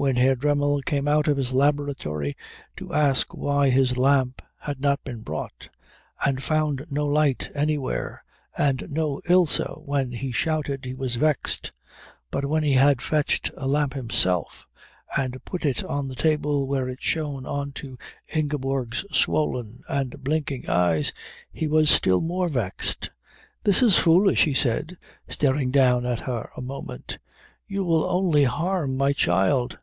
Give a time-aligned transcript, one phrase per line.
[0.00, 2.36] When Herr Dremmel came out of his laboratory
[2.76, 5.70] to ask why his lamp had not been brought,
[6.24, 8.22] and found no light anywhere
[8.56, 11.72] and no Ilse when he shouted, he was vexed;
[12.30, 14.68] but when he had fetched a lamp himself
[15.16, 17.98] and put it on the table where it shone on to
[18.32, 21.12] Ingeborg's swollen and blinking eyes,
[21.52, 23.10] he was still more vexed.
[23.64, 24.96] "This is foolish," he said,
[25.28, 27.18] staring down at her a moment.
[27.66, 29.76] "You will only harm my child."